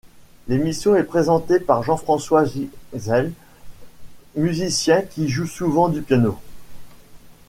L'émission 0.47 0.95
est 0.95 1.03
présentée 1.03 1.59
par 1.59 1.83
Jean-François 1.83 2.43
Zygel, 2.47 3.33
musicien 4.35 5.03
qui 5.03 5.29
joue 5.29 5.45
souvent 5.45 5.89
du 5.89 6.01
piano. 6.01 6.39